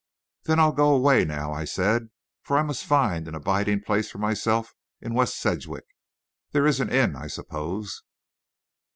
"Then 0.45 0.57
I'll 0.59 0.71
go 0.71 0.95
away 0.95 1.25
now," 1.25 1.53
I 1.53 1.63
said, 1.63 2.09
"for 2.41 2.57
I 2.57 2.63
must 2.63 2.85
find 2.87 3.27
an 3.27 3.35
abiding 3.35 3.81
place 3.83 4.09
for 4.09 4.17
myself 4.17 4.73
in 4.99 5.13
West 5.13 5.37
Sedgwick. 5.37 5.85
There 6.53 6.65
is 6.65 6.79
an 6.79 6.89
inn, 6.89 7.15
I 7.15 7.27
suppose." 7.27 8.01